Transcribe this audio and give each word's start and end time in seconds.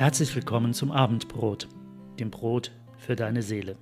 Herzlich 0.00 0.34
willkommen 0.34 0.72
zum 0.72 0.92
Abendbrot, 0.92 1.68
dem 2.18 2.30
Brot 2.30 2.72
für 2.96 3.16
deine 3.16 3.42
Seele. 3.42 3.76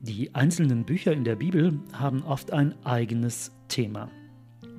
Die 0.00 0.34
einzelnen 0.34 0.86
Bücher 0.86 1.12
in 1.12 1.24
der 1.24 1.36
Bibel 1.36 1.78
haben 1.92 2.22
oft 2.22 2.50
ein 2.50 2.74
eigenes 2.86 3.52
Thema 3.68 4.10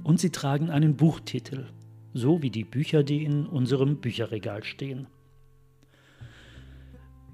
und 0.03 0.19
sie 0.19 0.31
tragen 0.31 0.71
einen 0.71 0.97
Buchtitel, 0.97 1.67
so 2.15 2.41
wie 2.41 2.49
die 2.49 2.63
Bücher, 2.63 3.03
die 3.03 3.23
in 3.23 3.45
unserem 3.45 4.01
Bücherregal 4.01 4.63
stehen. 4.63 5.05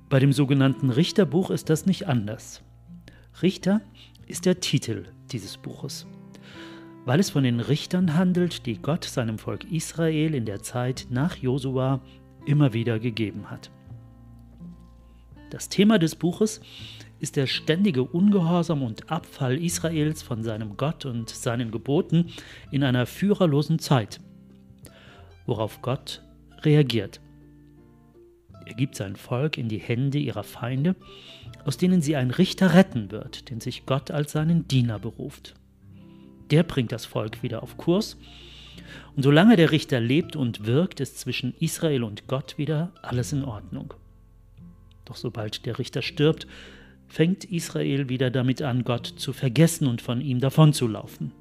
Bei 0.10 0.20
dem 0.20 0.34
sogenannten 0.34 0.90
Richterbuch 0.90 1.50
ist 1.50 1.70
das 1.70 1.86
nicht 1.86 2.10
anders. 2.10 2.62
Richter 3.42 3.80
ist 4.28 4.46
der 4.46 4.60
Titel 4.60 5.06
dieses 5.32 5.56
Buches, 5.56 6.06
weil 7.06 7.20
es 7.20 7.30
von 7.30 7.44
den 7.44 7.60
Richtern 7.60 8.16
handelt, 8.16 8.66
die 8.66 8.78
Gott 8.78 9.06
seinem 9.06 9.38
Volk 9.38 9.70
Israel 9.72 10.36
in 10.36 10.46
der 10.46 10.62
Zeit 10.62 11.08
nach 11.10 11.36
Josua 11.36 12.02
immer 12.46 12.74
wieder 12.74 13.00
gegeben 13.00 13.50
hat. 13.50 13.72
Das 15.50 15.70
Thema 15.70 16.00
des 16.00 16.16
Buches 16.16 16.62
ist 17.20 17.36
der 17.36 17.46
ständige 17.46 18.04
Ungehorsam 18.04 18.82
und 18.82 19.12
Abfall 19.12 19.62
Israels 19.62 20.24
von 20.24 20.44
seinem 20.44 20.78
Gott 20.78 21.06
und 21.06 21.30
seinen 21.30 21.72
Geboten 21.72 22.32
in 22.72 22.84
einer 22.84 23.06
führerlosen 23.06 23.78
Zeit, 23.78 24.22
worauf 25.46 25.82
Gott 25.82 26.24
reagiert. 26.64 27.22
Er 28.66 28.76
gibt 28.76 28.96
sein 28.96 29.16
Volk 29.16 29.58
in 29.58 29.68
die 29.68 29.80
Hände 29.80 30.18
ihrer 30.18 30.44
Feinde, 30.44 30.96
aus 31.66 31.78
denen 31.78 32.02
sie 32.02 32.16
einen 32.16 32.32
Richter 32.32 32.74
retten 32.74 33.12
wird, 33.12 33.50
den 33.50 33.60
sich 33.60 33.86
Gott 33.86 34.12
als 34.12 34.32
seinen 34.32 34.68
Diener 34.68 34.98
beruft. 34.98 35.56
Der 36.52 36.64
bringt 36.64 36.92
das 36.92 37.06
Volk 37.06 37.42
wieder 37.44 37.64
auf 37.64 37.78
Kurs, 37.78 38.18
und 39.16 39.24
solange 39.24 39.56
der 39.56 39.72
Richter 39.72 40.00
lebt 40.00 40.36
und 40.36 40.66
wirkt, 40.66 41.00
ist 41.00 41.20
zwischen 41.20 41.54
Israel 41.60 42.04
und 42.04 42.28
Gott 42.28 42.58
wieder 42.58 42.92
alles 43.02 43.34
in 43.34 43.44
Ordnung. 43.44 43.94
Doch 45.06 45.16
sobald 45.16 45.66
der 45.66 45.80
Richter 45.80 46.02
stirbt, 46.02 46.48
fängt 47.08 47.44
Israel 47.46 48.08
wieder 48.08 48.32
damit 48.32 48.62
an, 48.62 48.84
Gott 48.84 49.06
zu 49.06 49.34
vergessen 49.34 49.88
und 49.88 50.02
von 50.02 50.22
ihm 50.22 50.40
davonzulaufen. 50.40 51.32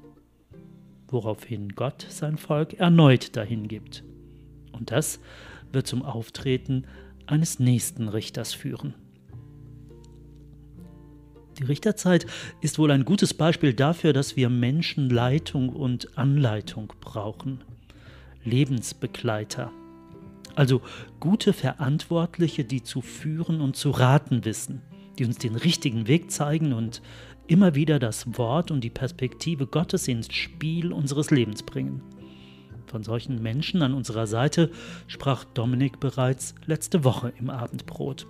Woraufhin 1.07 1.69
Gott 1.69 2.05
sein 2.09 2.37
Volk 2.37 2.73
erneut 2.73 3.35
dahin 3.35 3.67
gibt. 3.67 4.03
Und 4.71 4.91
das 4.91 5.19
wird 5.71 5.87
zum 5.87 6.03
Auftreten 6.03 6.85
eines 7.25 7.59
nächsten 7.59 8.09
Richters 8.09 8.53
führen. 8.53 8.93
Die 11.61 11.67
Richterzeit 11.67 12.25
ist 12.59 12.79
wohl 12.79 12.91
ein 12.91 13.05
gutes 13.05 13.33
Beispiel 13.33 13.73
dafür, 13.73 14.11
dass 14.11 14.35
wir 14.35 14.49
Menschen 14.49 15.09
Leitung 15.09 15.69
und 15.69 16.17
Anleitung 16.17 16.91
brauchen. 16.99 17.63
Lebensbegleiter. 18.43 19.71
Also 20.55 20.81
gute 21.19 21.53
Verantwortliche, 21.53 22.65
die 22.65 22.83
zu 22.83 23.01
führen 23.01 23.61
und 23.61 23.75
zu 23.75 23.91
raten 23.91 24.43
wissen 24.43 24.81
die 25.17 25.25
uns 25.25 25.37
den 25.37 25.55
richtigen 25.55 26.07
Weg 26.07 26.31
zeigen 26.31 26.73
und 26.73 27.01
immer 27.47 27.75
wieder 27.75 27.99
das 27.99 28.37
Wort 28.37 28.71
und 28.71 28.83
die 28.83 28.89
Perspektive 28.89 29.67
Gottes 29.67 30.07
ins 30.07 30.33
Spiel 30.33 30.91
unseres 30.91 31.31
Lebens 31.31 31.63
bringen. 31.63 32.01
Von 32.87 33.03
solchen 33.03 33.41
Menschen 33.41 33.83
an 33.83 33.93
unserer 33.93 34.27
Seite 34.27 34.71
sprach 35.07 35.43
Dominik 35.43 35.99
bereits 35.99 36.55
letzte 36.65 37.03
Woche 37.03 37.33
im 37.39 37.49
Abendbrot. 37.49 38.25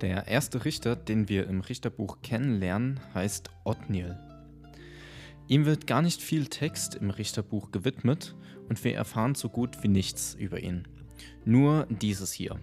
Der 0.00 0.28
erste 0.28 0.64
Richter, 0.64 0.96
den 0.96 1.28
wir 1.28 1.46
im 1.46 1.60
Richterbuch 1.60 2.22
kennenlernen, 2.22 3.00
heißt 3.12 3.50
Othniel. 3.64 4.18
Ihm 5.46 5.66
wird 5.66 5.86
gar 5.86 6.00
nicht 6.00 6.22
viel 6.22 6.46
Text 6.46 6.94
im 6.94 7.10
Richterbuch 7.10 7.70
gewidmet 7.70 8.34
und 8.70 8.82
wir 8.82 8.94
erfahren 8.94 9.34
so 9.34 9.50
gut 9.50 9.82
wie 9.82 9.88
nichts 9.88 10.34
über 10.34 10.60
ihn. 10.60 10.88
Nur 11.44 11.86
dieses 11.90 12.32
hier. 12.32 12.58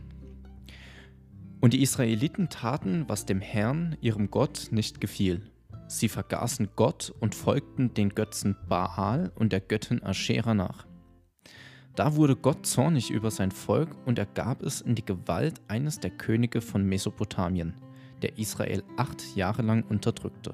Und 1.60 1.74
die 1.74 1.84
Israeliten 1.84 2.50
taten, 2.50 3.06
was 3.08 3.26
dem 3.26 3.42
Herrn, 3.42 3.98
ihrem 4.02 4.32
Gott, 4.32 4.70
nicht 4.72 5.00
gefiel. 5.00 5.52
Sie 5.88 6.10
vergaßen 6.10 6.70
Gott 6.76 7.14
und 7.20 7.36
folgten 7.36 7.94
den 7.94 8.10
Götzen 8.10 8.56
Baal 8.68 9.32
und 9.36 9.54
der 9.54 9.62
Göttin 9.62 10.04
Aschera 10.04 10.56
nach. 10.56 10.87
Da 11.98 12.16
wurde 12.16 12.36
Gott 12.36 12.68
zornig 12.68 13.10
über 13.10 13.32
sein 13.32 13.50
Volk 13.50 13.90
und 14.06 14.20
er 14.20 14.28
gab 14.28 14.62
es 14.62 14.82
in 14.82 14.94
die 14.94 15.04
Gewalt 15.04 15.60
eines 15.68 16.00
der 16.00 16.12
Könige 16.12 16.62
von 16.62 16.84
Mesopotamien, 16.86 17.74
der 18.22 18.38
Israel 18.38 18.84
acht 18.98 19.36
Jahre 19.36 19.64
lang 19.64 19.84
unterdrückte. 19.90 20.52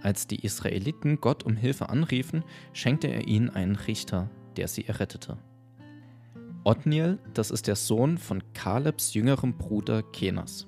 Als 0.00 0.26
die 0.26 0.42
Israeliten 0.42 1.20
Gott 1.20 1.44
um 1.44 1.56
Hilfe 1.56 1.90
anriefen, 1.90 2.42
schenkte 2.72 3.08
er 3.08 3.28
ihnen 3.28 3.50
einen 3.50 3.76
Richter, 3.76 4.30
der 4.56 4.66
sie 4.66 4.86
errettete. 4.86 5.36
Othniel, 6.64 7.18
das 7.34 7.50
ist 7.50 7.66
der 7.66 7.76
Sohn 7.76 8.16
von 8.16 8.42
Kalebs 8.54 9.12
jüngerem 9.12 9.58
Bruder 9.58 10.02
Kenas. 10.02 10.66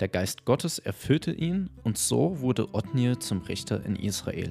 Der 0.00 0.08
Geist 0.08 0.46
Gottes 0.46 0.78
erfüllte 0.78 1.30
ihn 1.30 1.68
und 1.82 1.98
so 1.98 2.40
wurde 2.40 2.74
Othniel 2.74 3.18
zum 3.18 3.42
Richter 3.42 3.84
in 3.84 3.96
Israel. 3.96 4.50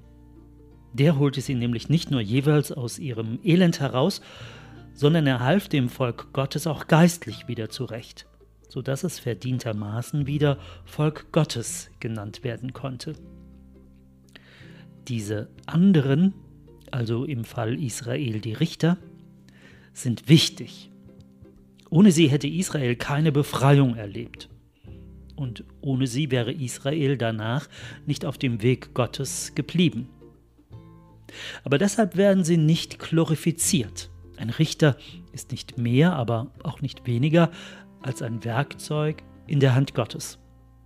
Der 0.93 1.17
holte 1.17 1.41
sie 1.41 1.55
nämlich 1.55 1.89
nicht 1.89 2.11
nur 2.11 2.21
jeweils 2.21 2.71
aus 2.71 2.99
ihrem 2.99 3.39
Elend 3.43 3.79
heraus, 3.79 4.21
sondern 4.93 5.25
er 5.25 5.39
half 5.39 5.69
dem 5.69 5.89
Volk 5.89 6.33
Gottes 6.33 6.67
auch 6.67 6.87
geistlich 6.87 7.47
wieder 7.47 7.69
zurecht, 7.69 8.27
so 8.67 8.81
dass 8.81 9.03
es 9.03 9.19
verdientermaßen 9.19 10.27
wieder 10.27 10.57
Volk 10.85 11.31
Gottes 11.31 11.89
genannt 11.99 12.43
werden 12.43 12.73
konnte. 12.73 13.13
Diese 15.07 15.49
anderen, 15.65 16.33
also 16.91 17.25
im 17.25 17.45
Fall 17.45 17.81
Israel 17.81 18.39
die 18.41 18.53
Richter, 18.53 18.97
sind 19.93 20.29
wichtig. 20.29 20.91
Ohne 21.89 22.11
sie 22.11 22.27
hätte 22.27 22.47
Israel 22.47 22.95
keine 22.95 23.31
Befreiung 23.31 23.95
erlebt. 23.95 24.49
Und 25.35 25.63
ohne 25.81 26.07
sie 26.07 26.31
wäre 26.31 26.53
Israel 26.53 27.17
danach 27.17 27.67
nicht 28.05 28.25
auf 28.25 28.37
dem 28.37 28.61
Weg 28.61 28.93
Gottes 28.93 29.55
geblieben. 29.55 30.07
Aber 31.63 31.77
deshalb 31.77 32.17
werden 32.17 32.43
sie 32.43 32.57
nicht 32.57 32.99
glorifiziert. 32.99 34.09
Ein 34.37 34.49
Richter 34.49 34.97
ist 35.33 35.51
nicht 35.51 35.77
mehr, 35.77 36.13
aber 36.13 36.51
auch 36.63 36.81
nicht 36.81 37.05
weniger 37.05 37.51
als 38.01 38.21
ein 38.21 38.43
Werkzeug 38.43 39.23
in 39.47 39.59
der 39.59 39.75
Hand 39.75 39.93
Gottes. 39.93 40.39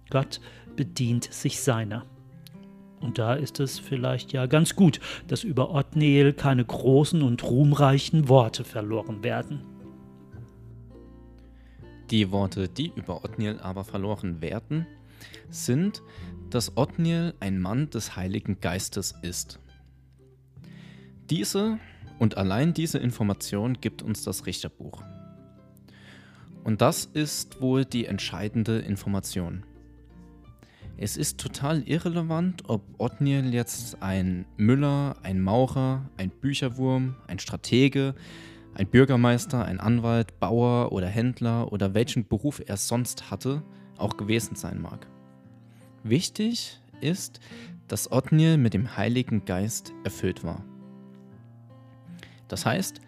Gott 0.09 0.41
bedient 0.75 1.31
sich 1.33 1.61
seiner. 1.61 2.05
Und 2.99 3.19
da 3.19 3.33
ist 3.33 3.59
es 3.59 3.79
vielleicht 3.79 4.33
ja 4.33 4.45
ganz 4.45 4.75
gut, 4.75 4.99
dass 5.27 5.43
über 5.43 5.71
Othniel 5.71 6.33
keine 6.33 6.65
großen 6.65 7.21
und 7.21 7.43
ruhmreichen 7.43 8.29
Worte 8.29 8.63
verloren 8.63 9.23
werden. 9.23 9.61
Die 12.11 12.31
Worte, 12.31 12.67
die 12.67 12.91
über 12.95 13.23
Othniel 13.23 13.59
aber 13.59 13.83
verloren 13.83 14.41
werden, 14.41 14.85
sind, 15.49 16.01
dass 16.49 16.77
Othniel 16.77 17.33
ein 17.39 17.59
Mann 17.59 17.89
des 17.89 18.15
Heiligen 18.15 18.59
Geistes 18.59 19.15
ist. 19.21 19.59
Diese 21.29 21.79
und 22.19 22.37
allein 22.37 22.73
diese 22.73 22.99
Information 22.99 23.81
gibt 23.81 24.03
uns 24.03 24.23
das 24.23 24.45
Richterbuch. 24.45 25.01
Und 26.63 26.81
das 26.81 27.05
ist 27.05 27.61
wohl 27.61 27.83
die 27.83 28.05
entscheidende 28.05 28.79
Information. 28.79 29.63
Es 30.97 31.17
ist 31.17 31.39
total 31.39 31.81
irrelevant, 31.83 32.69
ob 32.69 32.81
Othniel 32.99 33.53
jetzt 33.53 34.01
ein 34.01 34.45
Müller, 34.55 35.15
ein 35.23 35.41
Maurer, 35.41 36.09
ein 36.17 36.29
Bücherwurm, 36.29 37.15
ein 37.27 37.39
Stratege, 37.39 38.15
ein 38.75 38.87
Bürgermeister, 38.87 39.65
ein 39.65 39.79
Anwalt, 39.79 40.39
Bauer 40.39 40.91
oder 40.91 41.07
Händler 41.07 41.71
oder 41.71 41.93
welchen 41.93 42.27
Beruf 42.27 42.61
er 42.65 42.77
sonst 42.77 43.31
hatte, 43.31 43.63
auch 43.97 44.15
gewesen 44.15 44.55
sein 44.55 44.81
mag. 44.81 45.07
Wichtig 46.03 46.79
ist, 47.01 47.39
dass 47.87 48.11
Othniel 48.11 48.57
mit 48.57 48.73
dem 48.73 48.95
Heiligen 48.95 49.43
Geist 49.45 49.91
erfüllt 50.03 50.43
war. 50.43 50.63
Das 52.47 52.65
heißt, 52.65 52.99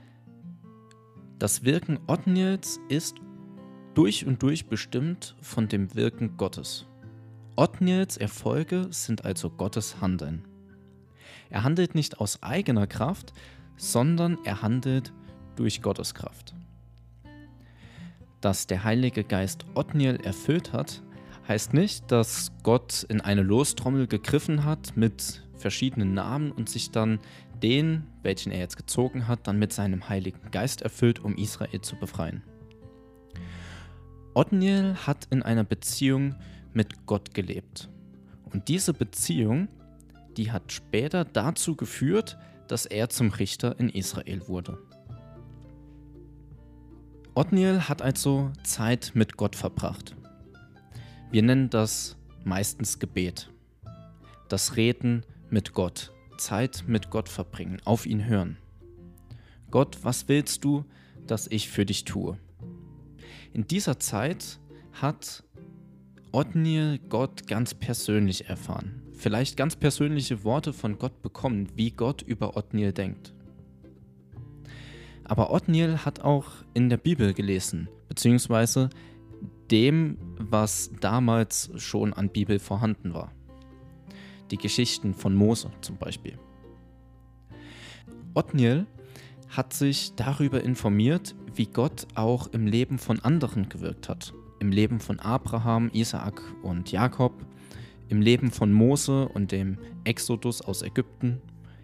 das 1.39 1.63
Wirken 1.63 2.00
Othniels 2.07 2.80
ist 2.89 3.16
durch 3.94 4.25
und 4.25 4.42
durch 4.42 4.68
bestimmt 4.68 5.36
von 5.42 5.68
dem 5.68 5.94
Wirken 5.95 6.38
Gottes. 6.38 6.86
Othniels 7.56 8.18
Erfolge 8.18 8.88
sind 8.92 9.25
also 9.25 9.50
Gottes 9.50 10.01
Handeln. 10.01 10.48
Er 11.50 11.63
handelt 11.63 11.95
nicht 11.95 12.19
aus 12.19 12.44
eigener 12.44 12.88
Kraft, 12.88 13.34
sondern 13.78 14.38
er 14.44 14.62
handelt 14.62 15.13
durch 15.56 15.81
Gottes 15.81 16.13
Kraft. 16.13 16.54
Dass 18.42 18.68
der 18.68 18.84
Heilige 18.84 19.24
Geist 19.24 19.66
Othniel 19.75 20.18
erfüllt 20.18 20.74
hat, 20.74 21.01
heißt 21.48 21.74
nicht, 21.74 22.12
dass 22.12 22.51
Gott 22.63 23.04
in 23.10 23.22
eine 23.22 23.42
Lostrommel 23.42 24.07
gegriffen 24.07 24.66
hat 24.66 24.95
mit 24.95 25.46
verschiedenen 25.57 26.13
Namen 26.13 26.51
und 26.51 26.69
sich 26.69 26.92
dann 26.92 27.19
den, 27.62 28.04
welchen 28.21 28.51
er 28.51 28.59
jetzt 28.59 28.77
gezogen 28.77 29.27
hat, 29.27 29.48
dann 29.48 29.59
mit 29.59 29.74
seinem 29.74 30.09
Heiligen 30.09 30.51
Geist 30.51 30.81
erfüllt, 30.81 31.19
um 31.19 31.36
Israel 31.36 31.81
zu 31.81 31.95
befreien. 31.95 32.44
Othniel 34.33 34.95
hat 34.95 35.27
in 35.31 35.42
einer 35.42 35.63
Beziehung 35.63 36.36
mit 36.74 37.07
Gott 37.07 37.33
gelebt. 37.33 37.89
Und 38.54 38.68
diese 38.68 38.94
Beziehung, 38.94 39.68
die 40.38 40.51
hat 40.51 40.71
später 40.71 41.25
dazu 41.25 41.75
geführt, 41.75 42.38
dass 42.68 42.86
er 42.86 43.10
zum 43.10 43.30
Richter 43.30 43.80
in 43.80 43.89
Israel 43.89 44.48
wurde. 44.48 44.77
Othniel 47.33 47.81
hat 47.81 48.01
also 48.01 48.51
Zeit 48.63 49.12
mit 49.13 49.38
Gott 49.38 49.56
verbracht. 49.56 50.15
Wir 51.31 51.44
nennen 51.44 51.69
das 51.69 52.18
meistens 52.44 53.00
Gebet. 53.00 53.51
Das 54.50 54.75
Reden 54.75 55.24
mit 55.49 55.73
Gott, 55.73 56.13
Zeit 56.38 56.83
mit 56.88 57.09
Gott 57.09 57.29
verbringen, 57.29 57.81
auf 57.85 58.05
ihn 58.05 58.25
hören. 58.25 58.57
Gott, 59.71 59.99
was 60.03 60.27
willst 60.27 60.63
du, 60.63 60.85
dass 61.25 61.47
ich 61.47 61.69
für 61.69 61.85
dich 61.85 62.05
tue? 62.05 62.38
In 63.53 63.67
dieser 63.67 63.99
Zeit 63.99 64.59
hat 64.94 65.44
Othniel 66.31 66.99
Gott 67.09 67.47
ganz 67.47 67.73
persönlich 67.73 68.49
erfahren. 68.49 69.01
Vielleicht 69.13 69.57
ganz 69.57 69.75
persönliche 69.75 70.44
Worte 70.44 70.73
von 70.73 70.99
Gott 70.99 71.21
bekommen, 71.21 71.67
wie 71.75 71.91
Gott 71.91 72.21
über 72.21 72.55
Othniel 72.55 72.93
denkt. 72.93 73.33
Aber 75.23 75.51
Othniel 75.51 76.05
hat 76.05 76.21
auch 76.21 76.45
in 76.73 76.89
der 76.89 76.97
Bibel 76.97 77.33
gelesen, 77.33 77.89
beziehungsweise 78.07 78.89
dem, 79.71 80.17
was 80.38 80.91
damals 81.01 81.71
schon 81.75 82.13
an 82.13 82.29
Bibel 82.29 82.59
vorhanden 82.59 83.13
war. 83.13 83.31
Die 84.51 84.57
Geschichten 84.57 85.13
von 85.13 85.35
Mose 85.35 85.71
zum 85.81 85.97
Beispiel. 85.97 86.38
Othniel 88.33 88.85
hat 89.49 89.73
sich 89.73 90.13
darüber 90.15 90.63
informiert, 90.63 91.35
wie 91.55 91.65
Gott 91.65 92.07
auch 92.15 92.47
im 92.47 92.67
Leben 92.67 92.99
von 92.99 93.19
anderen 93.19 93.69
gewirkt 93.69 94.09
hat. 94.09 94.33
Im 94.59 94.71
Leben 94.71 94.99
von 94.99 95.19
Abraham, 95.19 95.89
Isaak 95.94 96.41
und 96.63 96.91
Jakob, 96.91 97.33
im 98.09 98.21
Leben 98.21 98.51
von 98.51 98.71
Mose 98.71 99.27
und 99.27 99.51
dem 99.51 99.77
Exodus 100.03 100.61
aus 100.61 100.81
Ägypten. 100.81 101.41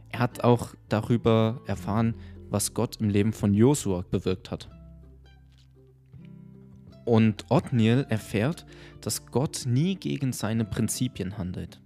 Er 0.10 0.20
hat 0.20 0.44
auch 0.44 0.76
darüber 0.90 1.62
erfahren, 1.66 2.16
was 2.50 2.74
Gott 2.74 2.98
im 2.98 3.10
Leben 3.10 3.34
von 3.34 3.54
Josua 3.54 4.06
bewirkt 4.10 4.52
hat. 4.52 4.70
Und 7.06 7.46
Othniel 7.50 8.06
erfährt, 8.10 8.66
dass 9.02 9.26
Gott 9.26 9.64
nie 9.66 9.96
gegen 9.96 10.32
seine 10.32 10.64
Prinzipien 10.64 11.38
handelt. 11.38 11.82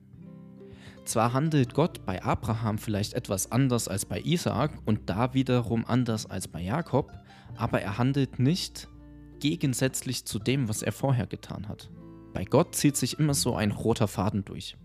Zwar 1.08 1.32
handelt 1.32 1.74
Gott 1.74 2.06
bei 2.06 2.22
Abraham 2.22 2.78
vielleicht 2.78 3.14
etwas 3.14 3.50
anders 3.50 3.88
als 3.88 4.06
bei 4.06 4.20
Isaak 4.20 4.72
und 4.86 5.10
da 5.10 5.34
wiederum 5.34 5.86
anders 5.86 6.26
als 6.26 6.50
bei 6.50 6.62
Jakob, 6.62 7.14
aber 7.56 7.82
er 7.82 7.98
handelt 7.98 8.40
nicht 8.40 8.90
gegensätzlich 9.40 10.26
zu 10.26 10.38
dem, 10.38 10.68
was 10.68 10.82
er 10.82 10.92
vorher 10.92 11.26
getan 11.26 11.70
hat. 11.70 11.90
Bei 12.34 12.44
Gott 12.44 12.76
zieht 12.76 12.98
sich 12.98 13.20
immer 13.20 13.36
so 13.36 13.56
ein 13.56 13.72
roter 13.72 14.10
Faden 14.10 14.44
durch. 14.44 14.76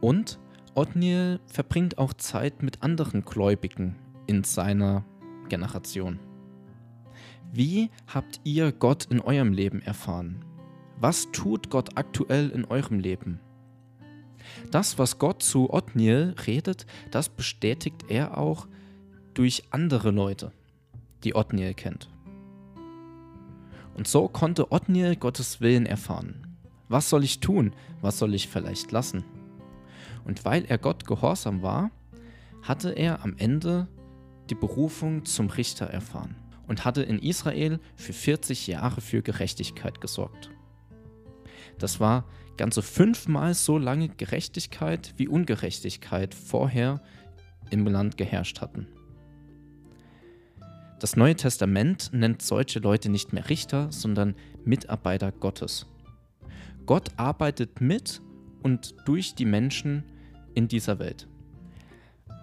Und 0.00 0.38
Othniel 0.74 1.40
verbringt 1.44 1.98
auch 1.98 2.14
Zeit 2.14 2.62
mit 2.62 2.82
anderen 2.82 3.22
Gläubigen 3.26 3.96
in 4.26 4.44
seiner 4.44 5.04
Generation. 5.50 6.18
Wie 7.52 7.90
habt 8.06 8.40
ihr 8.44 8.72
Gott 8.72 9.04
in 9.10 9.20
eurem 9.20 9.52
Leben 9.52 9.82
erfahren? 9.82 10.42
Was 11.02 11.32
tut 11.32 11.68
Gott 11.68 11.96
aktuell 11.98 12.50
in 12.50 12.64
eurem 12.64 13.00
Leben? 13.00 13.40
Das, 14.70 14.98
was 14.98 15.18
Gott 15.18 15.42
zu 15.42 15.68
Othniel 15.68 16.36
redet, 16.46 16.86
das 17.10 17.28
bestätigt 17.28 18.04
er 18.06 18.38
auch 18.38 18.68
durch 19.34 19.64
andere 19.70 20.12
Leute, 20.12 20.52
die 21.24 21.34
Othniel 21.34 21.74
kennt. 21.74 22.08
Und 23.96 24.06
so 24.06 24.28
konnte 24.28 24.70
Othniel 24.70 25.16
Gottes 25.16 25.60
Willen 25.60 25.86
erfahren. 25.86 26.56
Was 26.88 27.10
soll 27.10 27.24
ich 27.24 27.40
tun? 27.40 27.74
Was 28.00 28.20
soll 28.20 28.32
ich 28.32 28.46
vielleicht 28.46 28.92
lassen? 28.92 29.24
Und 30.24 30.44
weil 30.44 30.66
er 30.66 30.78
Gott 30.78 31.04
gehorsam 31.04 31.62
war, 31.62 31.90
hatte 32.62 32.90
er 32.90 33.24
am 33.24 33.34
Ende 33.38 33.88
die 34.50 34.54
Berufung 34.54 35.24
zum 35.24 35.50
Richter 35.50 35.86
erfahren 35.86 36.36
und 36.68 36.84
hatte 36.84 37.02
in 37.02 37.18
Israel 37.18 37.80
für 37.96 38.12
40 38.12 38.68
Jahre 38.68 39.00
für 39.00 39.20
Gerechtigkeit 39.22 40.00
gesorgt. 40.00 40.52
Das 41.78 42.00
war 42.00 42.24
ganze 42.56 42.82
fünfmal 42.82 43.54
so 43.54 43.78
lange 43.78 44.08
Gerechtigkeit 44.08 45.14
wie 45.16 45.28
Ungerechtigkeit 45.28 46.34
vorher 46.34 47.00
im 47.70 47.86
Land 47.86 48.16
geherrscht 48.16 48.60
hatten. 48.60 48.86
Das 51.00 51.16
Neue 51.16 51.34
Testament 51.34 52.10
nennt 52.12 52.42
solche 52.42 52.78
Leute 52.78 53.08
nicht 53.08 53.32
mehr 53.32 53.48
Richter, 53.48 53.90
sondern 53.90 54.36
Mitarbeiter 54.64 55.32
Gottes. 55.32 55.86
Gott 56.86 57.10
arbeitet 57.16 57.80
mit 57.80 58.20
und 58.62 58.94
durch 59.04 59.34
die 59.34 59.44
Menschen 59.44 60.04
in 60.54 60.68
dieser 60.68 60.98
Welt. 60.98 61.26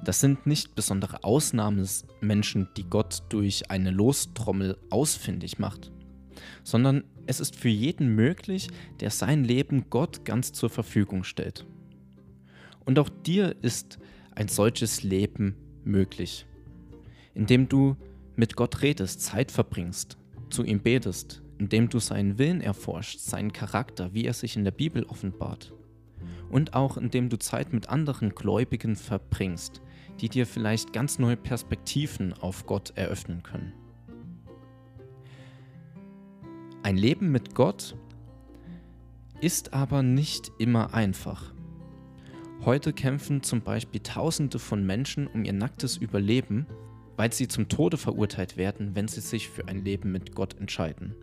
Das 0.03 0.19
sind 0.19 0.45
nicht 0.45 0.75
besondere 0.75 1.23
Ausnahmemenschen, 1.23 2.69
die 2.77 2.83
Gott 2.83 3.23
durch 3.29 3.69
eine 3.69 3.91
Lostrommel 3.91 4.77
ausfindig 4.89 5.59
macht, 5.59 5.91
sondern 6.63 7.03
es 7.29 7.39
ist 7.39 7.55
für 7.55 7.69
jeden 7.69 8.15
möglich, 8.15 8.69
der 9.01 9.11
sein 9.11 9.43
Leben 9.43 9.91
Gott 9.91 10.25
ganz 10.25 10.51
zur 10.51 10.71
Verfügung 10.71 11.23
stellt. 11.23 11.67
Und 12.85 12.97
auch 12.97 13.09
dir 13.09 13.55
ist 13.61 13.99
ein 14.33 14.47
solches 14.47 15.03
Leben 15.03 15.55
möglich, 15.83 16.47
indem 17.35 17.69
du 17.69 17.95
mit 18.35 18.55
Gott 18.55 18.81
redest, 18.81 19.21
Zeit 19.21 19.51
verbringst, 19.51 20.17
zu 20.49 20.63
ihm 20.63 20.79
betest, 20.79 21.43
indem 21.59 21.89
du 21.89 21.99
seinen 21.99 22.39
Willen 22.39 22.61
erforscht, 22.61 23.19
seinen 23.19 23.53
Charakter, 23.53 24.11
wie 24.15 24.25
er 24.25 24.33
sich 24.33 24.55
in 24.55 24.63
der 24.63 24.71
Bibel 24.71 25.03
offenbart. 25.03 25.71
Und 26.49 26.73
auch 26.73 26.97
indem 26.97 27.29
du 27.29 27.37
Zeit 27.37 27.73
mit 27.73 27.89
anderen 27.89 28.33
Gläubigen 28.33 28.95
verbringst, 28.95 29.83
die 30.19 30.29
dir 30.29 30.47
vielleicht 30.47 30.93
ganz 30.93 31.19
neue 31.19 31.37
Perspektiven 31.37 32.33
auf 32.33 32.65
Gott 32.65 32.93
eröffnen 32.95 33.43
können. 33.43 33.73
Ein 36.81 36.95
Leben 36.95 37.29
mit 37.29 37.55
Gott 37.55 37.95
ist 39.41 39.73
aber 39.73 40.01
nicht 40.01 40.49
immer 40.59 40.93
einfach. 40.93 41.53
Heute 42.63 42.93
kämpfen 42.93 43.43
zum 43.43 43.61
Beispiel 43.61 43.99
Tausende 44.01 44.59
von 44.59 44.85
Menschen 44.85 45.27
um 45.27 45.43
ihr 45.43 45.51
nacktes 45.51 45.97
Überleben, 45.97 46.65
weil 47.17 47.33
sie 47.33 47.49
zum 47.49 47.67
Tode 47.67 47.97
verurteilt 47.97 48.55
werden, 48.55 48.95
wenn 48.95 49.09
sie 49.09 49.19
sich 49.19 49.49
für 49.49 49.67
ein 49.67 49.83
Leben 49.83 50.13
mit 50.13 50.35
Gott 50.35 50.57
entscheiden. 50.57 51.15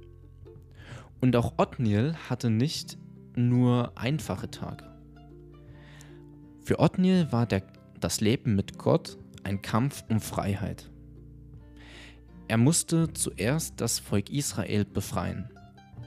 Und 1.22 1.34
auch 1.36 1.54
Othniel 1.56 2.14
hatte 2.28 2.50
nicht 2.50 2.98
nur 3.34 3.96
einfache 3.96 4.50
Tage. 4.50 4.84
Für 6.60 6.80
Othniel 6.80 7.32
war 7.32 7.46
der 7.46 7.62
das 7.98 8.20
Leben 8.20 8.56
mit 8.56 8.76
Gott 8.76 9.16
ein 9.42 9.62
Kampf 9.62 10.04
um 10.10 10.20
Freiheit. 10.20 10.90
Er 12.48 12.58
musste 12.58 13.12
zuerst 13.12 13.80
das 13.80 13.98
Volk 13.98 14.30
Israel 14.30 14.84
befreien 14.84 15.50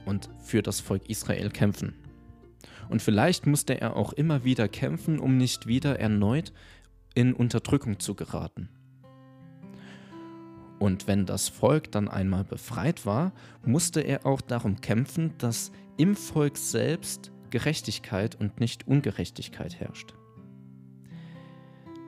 und 0.06 0.30
für 0.38 0.62
das 0.62 0.80
Volk 0.80 1.08
Israel 1.10 1.50
kämpfen. 1.50 1.94
Und 2.88 3.02
vielleicht 3.02 3.46
musste 3.46 3.80
er 3.80 3.94
auch 3.94 4.12
immer 4.14 4.42
wieder 4.42 4.68
kämpfen, 4.68 5.18
um 5.18 5.36
nicht 5.36 5.66
wieder 5.66 6.00
erneut 6.00 6.52
in 7.14 7.34
Unterdrückung 7.34 8.00
zu 8.00 8.14
geraten. 8.14 8.68
Und 10.78 11.06
wenn 11.06 11.26
das 11.26 11.50
Volk 11.50 11.92
dann 11.92 12.08
einmal 12.08 12.42
befreit 12.42 13.04
war, 13.04 13.32
musste 13.64 14.00
er 14.00 14.24
auch 14.24 14.40
darum 14.40 14.80
kämpfen, 14.80 15.34
dass 15.36 15.70
im 15.98 16.16
Volk 16.16 16.56
selbst 16.56 17.30
Gerechtigkeit 17.50 18.34
und 18.34 18.60
nicht 18.60 18.88
Ungerechtigkeit 18.88 19.78
herrscht. 19.78 20.14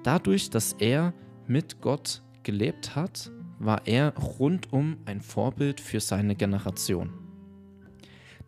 Dadurch, 0.04 0.48
dass 0.48 0.72
er 0.78 1.12
mit 1.46 1.82
Gott 1.82 2.22
gelebt 2.42 2.96
hat, 2.96 3.30
war 3.64 3.86
er 3.86 4.14
rundum 4.16 4.96
ein 5.04 5.20
Vorbild 5.20 5.80
für 5.80 6.00
seine 6.00 6.34
Generation. 6.34 7.10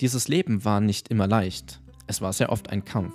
Dieses 0.00 0.28
Leben 0.28 0.64
war 0.64 0.80
nicht 0.80 1.08
immer 1.08 1.26
leicht, 1.26 1.80
es 2.06 2.20
war 2.20 2.32
sehr 2.32 2.50
oft 2.50 2.70
ein 2.70 2.84
Kampf, 2.84 3.14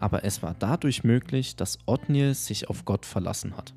aber 0.00 0.24
es 0.24 0.42
war 0.42 0.54
dadurch 0.58 1.04
möglich, 1.04 1.54
dass 1.54 1.78
Othniel 1.86 2.34
sich 2.34 2.68
auf 2.68 2.84
Gott 2.84 3.06
verlassen 3.06 3.56
hat. 3.56 3.72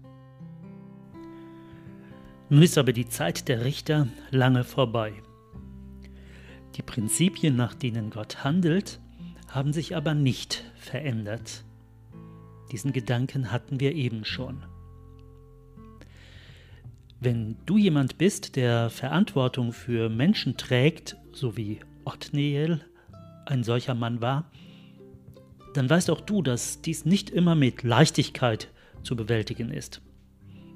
Nun 2.49 2.61
ist 2.61 2.77
aber 2.77 2.93
die 2.93 3.07
Zeit 3.07 3.47
der 3.47 3.63
Richter 3.63 4.07
lange 4.31 4.63
vorbei. 4.63 5.13
Die 6.75 6.81
Prinzipien, 6.81 7.55
nach 7.55 7.73
denen 7.73 8.09
Gott 8.09 8.43
handelt, 8.43 8.99
haben 9.47 9.71
sich 9.71 9.95
aber 9.95 10.13
nicht 10.13 10.63
verändert. 10.77 11.63
Diesen 12.71 12.91
Gedanken 12.91 13.51
hatten 13.51 13.79
wir 13.79 13.93
eben 13.93 14.25
schon. 14.25 14.63
Wenn 17.25 17.57
du 17.65 17.75
jemand 17.79 18.19
bist, 18.19 18.55
der 18.55 18.91
Verantwortung 18.91 19.73
für 19.73 20.09
Menschen 20.09 20.57
trägt, 20.57 21.17
so 21.31 21.57
wie 21.57 21.79
Othniel 22.05 22.81
ein 23.47 23.63
solcher 23.63 23.95
Mann 23.95 24.21
war, 24.21 24.51
dann 25.73 25.89
weißt 25.89 26.11
auch 26.11 26.21
du, 26.21 26.43
dass 26.43 26.83
dies 26.83 27.03
nicht 27.03 27.31
immer 27.31 27.55
mit 27.55 27.81
Leichtigkeit 27.81 28.69
zu 29.01 29.15
bewältigen 29.15 29.71
ist. 29.71 30.03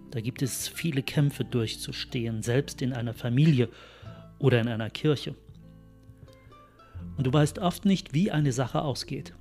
Da 0.09 0.21
gibt 0.21 0.41
es 0.41 0.67
viele 0.67 1.03
Kämpfe 1.03 1.45
durchzustehen, 1.45 2.41
selbst 2.41 2.81
in 2.81 2.93
einer 2.93 3.13
Familie 3.13 3.69
oder 4.39 4.59
in 4.59 4.69
einer 4.69 4.89
Kirche. 4.89 5.35
Und 7.15 7.27
du 7.27 7.31
weißt 7.31 7.59
oft 7.59 7.85
nicht, 7.85 8.15
wie 8.15 8.31
eine 8.31 8.53
Sache 8.53 8.81
ausgeht. 8.81 9.35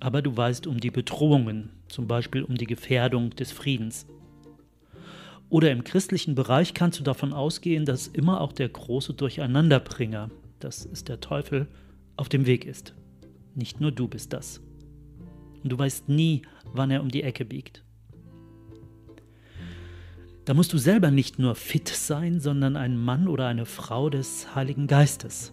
Aber 0.00 0.22
du 0.22 0.34
weißt 0.34 0.66
um 0.66 0.80
die 0.80 0.90
Bedrohungen, 0.90 1.72
zum 1.88 2.06
Beispiel 2.06 2.42
um 2.42 2.54
die 2.54 2.64
Gefährdung 2.64 3.36
des 3.36 3.52
Friedens. 3.52 4.06
Oder 5.50 5.70
im 5.70 5.82
christlichen 5.82 6.34
Bereich 6.34 6.74
kannst 6.74 6.98
du 6.98 7.04
davon 7.04 7.32
ausgehen, 7.32 7.86
dass 7.86 8.06
immer 8.06 8.40
auch 8.40 8.52
der 8.52 8.68
große 8.68 9.14
Durcheinanderbringer, 9.14 10.30
das 10.60 10.84
ist 10.84 11.08
der 11.08 11.20
Teufel, 11.20 11.68
auf 12.16 12.28
dem 12.28 12.46
Weg 12.46 12.66
ist. 12.66 12.94
Nicht 13.54 13.80
nur 13.80 13.90
du 13.90 14.08
bist 14.08 14.32
das. 14.32 14.60
Und 15.62 15.70
du 15.72 15.78
weißt 15.78 16.08
nie, 16.08 16.42
wann 16.72 16.90
er 16.90 17.00
um 17.00 17.08
die 17.08 17.22
Ecke 17.22 17.44
biegt. 17.44 17.82
Da 20.44 20.54
musst 20.54 20.72
du 20.72 20.78
selber 20.78 21.10
nicht 21.10 21.38
nur 21.38 21.54
fit 21.54 21.88
sein, 21.88 22.40
sondern 22.40 22.76
ein 22.76 22.96
Mann 22.96 23.28
oder 23.28 23.46
eine 23.46 23.66
Frau 23.66 24.08
des 24.10 24.54
Heiligen 24.54 24.86
Geistes. 24.86 25.52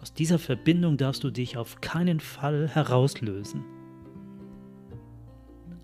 Aus 0.00 0.14
dieser 0.14 0.38
Verbindung 0.38 0.96
darfst 0.96 1.22
du 1.24 1.30
dich 1.30 1.56
auf 1.56 1.80
keinen 1.80 2.20
Fall 2.20 2.68
herauslösen. 2.68 3.64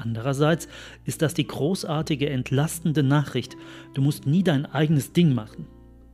Andererseits 0.06 0.68
ist 1.04 1.20
das 1.20 1.34
die 1.34 1.48
großartige, 1.48 2.30
entlastende 2.30 3.02
Nachricht. 3.02 3.56
Du 3.94 4.02
musst 4.02 4.24
nie 4.24 4.44
dein 4.44 4.64
eigenes 4.64 5.12
Ding 5.12 5.34
machen, 5.34 5.66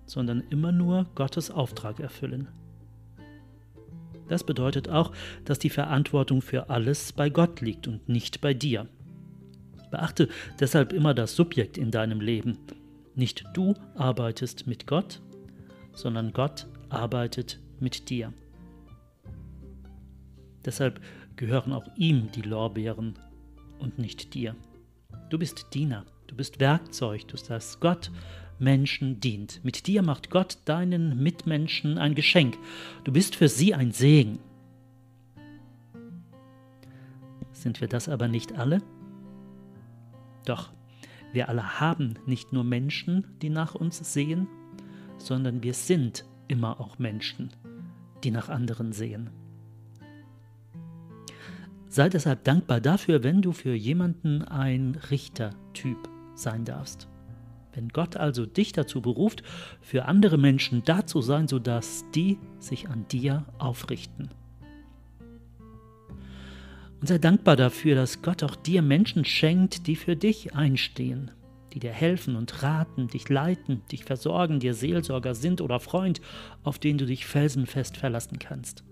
sondern 0.06 0.42
immer 0.48 0.72
nur 0.72 1.10
Gottes 1.14 1.50
Auftrag 1.50 2.00
erfüllen. 2.00 2.48
Das 4.28 4.44
bedeutet 4.44 4.88
auch, 4.88 5.12
dass 5.44 5.58
die 5.58 5.68
Verantwortung 5.68 6.40
für 6.40 6.70
alles 6.70 7.12
bei 7.12 7.28
Gott 7.28 7.60
liegt 7.60 7.86
und 7.86 8.08
nicht 8.08 8.40
bei 8.40 8.54
dir. 8.54 8.88
Beachte 9.90 10.28
deshalb 10.58 10.94
immer 10.94 11.12
das 11.12 11.36
Subjekt 11.36 11.76
in 11.76 11.90
deinem 11.90 12.22
Leben. 12.22 12.56
Nicht 13.14 13.44
du 13.52 13.74
arbeitest 13.94 14.66
mit 14.66 14.86
Gott, 14.86 15.20
sondern 15.92 16.32
Gott 16.32 16.66
arbeitet 16.88 17.60
mit 17.78 18.08
dir. 18.08 18.32
Deshalb 20.64 20.98
gehören 21.36 21.74
auch 21.74 21.86
ihm 21.96 22.32
die 22.32 22.40
Lorbeeren 22.40 23.18
und 23.82 23.98
nicht 23.98 24.32
dir. 24.34 24.56
Du 25.28 25.38
bist 25.38 25.74
Diener, 25.74 26.06
du 26.28 26.36
bist 26.36 26.60
Werkzeug, 26.60 27.26
du 27.28 27.36
das 27.36 27.80
Gott 27.80 28.10
Menschen 28.58 29.20
dient. 29.20 29.62
Mit 29.64 29.86
dir 29.86 30.02
macht 30.02 30.30
Gott 30.30 30.58
deinen 30.64 31.22
Mitmenschen 31.22 31.98
ein 31.98 32.14
Geschenk. 32.14 32.56
Du 33.04 33.12
bist 33.12 33.34
für 33.34 33.48
sie 33.48 33.74
ein 33.74 33.92
Segen. 33.92 34.38
Sind 37.52 37.80
wir 37.80 37.88
das 37.88 38.08
aber 38.08 38.28
nicht 38.28 38.52
alle? 38.58 38.82
Doch, 40.46 40.72
wir 41.32 41.48
alle 41.48 41.80
haben 41.80 42.14
nicht 42.26 42.52
nur 42.52 42.64
Menschen, 42.64 43.26
die 43.42 43.50
nach 43.50 43.74
uns 43.74 43.98
sehen, 44.12 44.48
sondern 45.18 45.62
wir 45.62 45.74
sind 45.74 46.24
immer 46.48 46.80
auch 46.80 46.98
Menschen, 46.98 47.50
die 48.22 48.30
nach 48.30 48.48
anderen 48.48 48.92
sehen. 48.92 49.30
Sei 51.92 52.08
deshalb 52.08 52.44
dankbar 52.44 52.80
dafür, 52.80 53.22
wenn 53.22 53.42
du 53.42 53.52
für 53.52 53.74
jemanden 53.74 54.40
ein 54.40 54.98
Richtertyp 55.10 55.98
sein 56.34 56.64
darfst. 56.64 57.06
Wenn 57.74 57.90
Gott 57.90 58.16
also 58.16 58.46
dich 58.46 58.72
dazu 58.72 59.02
beruft, 59.02 59.42
für 59.82 60.06
andere 60.06 60.38
Menschen 60.38 60.82
da 60.86 61.04
zu 61.04 61.20
sein, 61.20 61.48
sodass 61.48 62.06
die 62.14 62.38
sich 62.58 62.88
an 62.88 63.04
dir 63.08 63.44
aufrichten. 63.58 64.30
Und 66.98 67.08
sei 67.08 67.18
dankbar 67.18 67.56
dafür, 67.56 67.94
dass 67.94 68.22
Gott 68.22 68.42
auch 68.42 68.56
dir 68.56 68.80
Menschen 68.80 69.26
schenkt, 69.26 69.86
die 69.86 69.96
für 69.96 70.16
dich 70.16 70.54
einstehen, 70.54 71.30
die 71.74 71.78
dir 71.78 71.92
helfen 71.92 72.36
und 72.36 72.62
raten, 72.62 73.08
dich 73.08 73.28
leiten, 73.28 73.82
dich 73.92 74.06
versorgen, 74.06 74.60
dir 74.60 74.72
Seelsorger 74.72 75.34
sind 75.34 75.60
oder 75.60 75.78
Freund, 75.78 76.22
auf 76.62 76.78
den 76.78 76.96
du 76.96 77.04
dich 77.04 77.26
felsenfest 77.26 77.98
verlassen 77.98 78.38
kannst. 78.38 78.82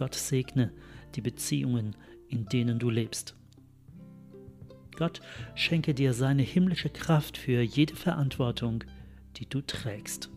Gott 0.00 0.14
segne 0.14 0.72
die 1.14 1.20
Beziehungen, 1.20 1.94
in 2.30 2.46
denen 2.46 2.78
du 2.78 2.88
lebst. 2.88 3.36
Gott 4.96 5.20
schenke 5.54 5.92
dir 5.92 6.14
seine 6.14 6.40
himmlische 6.40 6.88
Kraft 6.88 7.36
für 7.36 7.60
jede 7.60 7.94
Verantwortung, 7.94 8.82
die 9.36 9.46
du 9.46 9.60
trägst. 9.60 10.30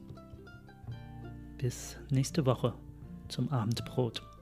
Bis 1.57 1.95
nächste 2.09 2.45
Woche 2.45 2.73
zum 3.29 3.47
Abendbrot. 3.53 4.32